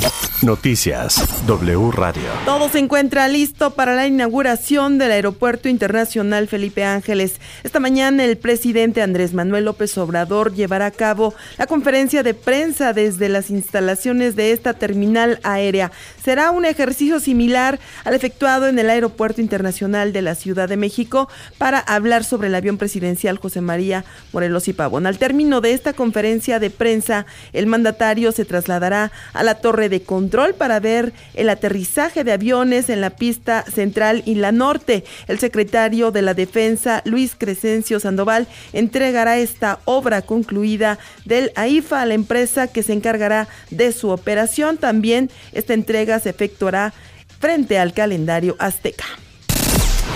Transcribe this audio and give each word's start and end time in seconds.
Thank 0.00 0.24
you. 0.24 0.29
Noticias 0.42 1.22
W 1.46 1.90
Radio. 1.90 2.22
Todo 2.46 2.70
se 2.70 2.78
encuentra 2.78 3.28
listo 3.28 3.72
para 3.72 3.94
la 3.94 4.06
inauguración 4.06 4.96
del 4.96 5.10
Aeropuerto 5.10 5.68
Internacional 5.68 6.48
Felipe 6.48 6.82
Ángeles. 6.82 7.34
Esta 7.62 7.78
mañana 7.78 8.24
el 8.24 8.38
presidente 8.38 9.02
Andrés 9.02 9.34
Manuel 9.34 9.66
López 9.66 9.98
Obrador 9.98 10.54
llevará 10.54 10.86
a 10.86 10.90
cabo 10.92 11.34
la 11.58 11.66
conferencia 11.66 12.22
de 12.22 12.32
prensa 12.32 12.94
desde 12.94 13.28
las 13.28 13.50
instalaciones 13.50 14.34
de 14.34 14.52
esta 14.52 14.72
terminal 14.72 15.40
aérea. 15.42 15.92
Será 16.24 16.52
un 16.52 16.64
ejercicio 16.64 17.20
similar 17.20 17.78
al 18.04 18.14
efectuado 18.14 18.66
en 18.66 18.78
el 18.78 18.88
Aeropuerto 18.88 19.42
Internacional 19.42 20.14
de 20.14 20.22
la 20.22 20.34
Ciudad 20.34 20.70
de 20.70 20.78
México 20.78 21.28
para 21.58 21.80
hablar 21.80 22.24
sobre 22.24 22.48
el 22.48 22.54
avión 22.54 22.78
presidencial 22.78 23.36
José 23.36 23.60
María 23.60 24.06
Morelos 24.32 24.68
y 24.68 24.72
Pavón. 24.72 25.06
Al 25.06 25.18
término 25.18 25.60
de 25.60 25.74
esta 25.74 25.92
conferencia 25.92 26.58
de 26.58 26.70
prensa, 26.70 27.26
el 27.52 27.66
mandatario 27.66 28.32
se 28.32 28.46
trasladará 28.46 29.12
a 29.34 29.42
la 29.42 29.56
torre 29.56 29.90
de 29.90 30.00
control 30.00 30.29
para 30.56 30.80
ver 30.80 31.12
el 31.34 31.48
aterrizaje 31.48 32.24
de 32.24 32.32
aviones 32.32 32.88
en 32.88 33.00
la 33.00 33.10
pista 33.10 33.64
central 33.64 34.22
y 34.24 34.36
la 34.36 34.52
norte. 34.52 35.04
El 35.26 35.38
secretario 35.38 36.12
de 36.12 36.22
la 36.22 36.34
Defensa, 36.34 37.02
Luis 37.04 37.34
Crescencio 37.36 37.98
Sandoval, 37.98 38.46
entregará 38.72 39.38
esta 39.38 39.80
obra 39.84 40.22
concluida 40.22 40.98
del 41.24 41.50
AIFA 41.56 42.02
a 42.02 42.06
la 42.06 42.14
empresa 42.14 42.68
que 42.68 42.82
se 42.82 42.92
encargará 42.92 43.48
de 43.70 43.92
su 43.92 44.10
operación. 44.10 44.78
También 44.78 45.30
esta 45.52 45.74
entrega 45.74 46.20
se 46.20 46.30
efectuará 46.30 46.94
frente 47.40 47.78
al 47.78 47.92
calendario 47.92 48.54
azteca. 48.58 49.06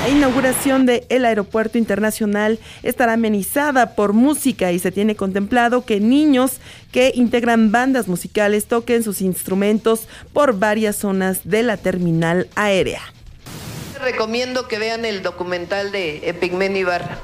La 0.05 0.11
inauguración 0.11 0.85
del 0.85 1.07
el 1.09 1.25
aeropuerto 1.25 1.79
internacional 1.79 2.59
estará 2.83 3.15
amenizada 3.15 3.95
por 3.95 4.13
música 4.13 4.71
y 4.71 4.79
se 4.79 4.93
tiene 4.93 5.17
contemplado 5.17 5.87
que 5.87 5.99
niños 5.99 6.59
que 6.93 7.13
integran 7.15 7.73
bandas 7.73 8.07
musicales 8.07 8.67
toquen 8.67 9.03
sus 9.03 9.23
instrumentos 9.23 10.07
por 10.35 10.59
varias 10.59 10.97
zonas 10.97 11.41
de 11.45 11.63
la 11.63 11.79
terminal 11.79 12.51
aérea. 12.55 13.01
Recomiendo 13.99 14.69
que 14.69 14.79
vean 14.79 15.07
el 15.07 15.23
documental 15.23 15.91
de 15.91 16.29
Epigmen 16.29 16.77
Ibarra. 16.77 17.17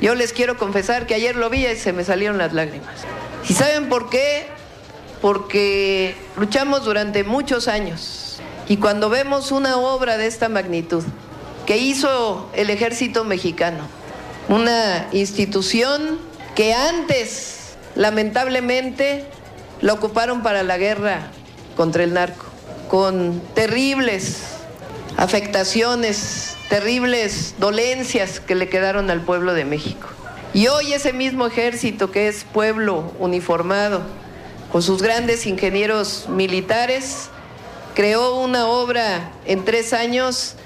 Yo 0.00 0.16
les 0.16 0.32
quiero 0.32 0.56
confesar 0.56 1.06
que 1.06 1.14
ayer 1.14 1.36
lo 1.36 1.48
vi 1.48 1.64
y 1.64 1.76
se 1.76 1.92
me 1.92 2.02
salieron 2.02 2.38
las 2.38 2.52
lágrimas. 2.52 3.06
¿Y 3.48 3.52
saben 3.52 3.88
por 3.88 4.10
qué? 4.10 4.46
Porque 5.22 6.16
luchamos 6.36 6.84
durante 6.84 7.22
muchos 7.22 7.68
años 7.68 8.40
y 8.66 8.78
cuando 8.78 9.10
vemos 9.10 9.52
una 9.52 9.76
obra 9.76 10.16
de 10.16 10.26
esta 10.26 10.48
magnitud, 10.48 11.04
que 11.70 11.78
hizo 11.78 12.50
el 12.52 12.68
ejército 12.68 13.22
mexicano, 13.22 13.84
una 14.48 15.06
institución 15.12 16.18
que 16.56 16.74
antes, 16.74 17.76
lamentablemente, 17.94 19.24
la 19.80 19.92
ocuparon 19.92 20.42
para 20.42 20.64
la 20.64 20.78
guerra 20.78 21.30
contra 21.76 22.02
el 22.02 22.12
narco, 22.12 22.46
con 22.88 23.40
terribles 23.54 24.38
afectaciones, 25.16 26.56
terribles 26.68 27.54
dolencias 27.60 28.40
que 28.40 28.56
le 28.56 28.68
quedaron 28.68 29.08
al 29.08 29.20
pueblo 29.20 29.54
de 29.54 29.64
México. 29.64 30.08
Y 30.52 30.66
hoy 30.66 30.92
ese 30.92 31.12
mismo 31.12 31.46
ejército 31.46 32.10
que 32.10 32.26
es 32.26 32.42
pueblo 32.42 33.14
uniformado, 33.20 34.02
con 34.72 34.82
sus 34.82 35.00
grandes 35.00 35.46
ingenieros 35.46 36.28
militares, 36.28 37.28
creó 37.94 38.40
una 38.40 38.66
obra 38.66 39.30
en 39.46 39.64
tres 39.64 39.92
años 39.92 40.56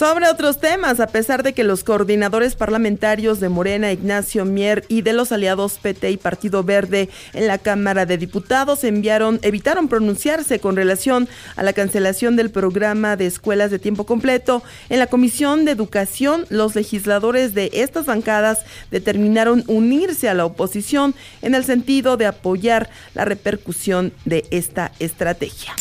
sobre 0.00 0.30
otros 0.30 0.60
temas, 0.60 0.98
a 0.98 1.08
pesar 1.08 1.42
de 1.42 1.52
que 1.52 1.62
los 1.62 1.84
coordinadores 1.84 2.54
parlamentarios 2.54 3.38
de 3.38 3.50
Morena, 3.50 3.92
Ignacio 3.92 4.46
Mier 4.46 4.86
y 4.88 5.02
de 5.02 5.12
los 5.12 5.30
aliados 5.30 5.78
PT 5.78 6.10
y 6.10 6.16
Partido 6.16 6.64
Verde 6.64 7.10
en 7.34 7.46
la 7.46 7.58
Cámara 7.58 8.06
de 8.06 8.16
Diputados 8.16 8.82
enviaron, 8.84 9.40
evitaron 9.42 9.88
pronunciarse 9.88 10.58
con 10.58 10.74
relación 10.74 11.28
a 11.54 11.62
la 11.62 11.74
cancelación 11.74 12.34
del 12.34 12.50
programa 12.50 13.16
de 13.16 13.26
escuelas 13.26 13.70
de 13.70 13.78
tiempo 13.78 14.06
completo, 14.06 14.62
en 14.88 15.00
la 15.00 15.06
Comisión 15.06 15.66
de 15.66 15.72
Educación 15.72 16.46
los 16.48 16.74
legisladores 16.74 17.52
de 17.52 17.68
estas 17.74 18.06
bancadas 18.06 18.64
determinaron 18.90 19.64
unirse 19.66 20.30
a 20.30 20.34
la 20.34 20.46
oposición 20.46 21.14
en 21.42 21.54
el 21.54 21.66
sentido 21.66 22.16
de 22.16 22.24
apoyar 22.24 22.88
la 23.12 23.26
repercusión 23.26 24.14
de 24.24 24.46
esta 24.50 24.92
estrategia. 24.98 25.74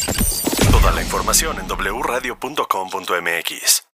Toda 0.73 0.91
la 0.91 1.01
información 1.01 1.55
en 1.57 1.67
wradio.com.mx. 1.69 3.88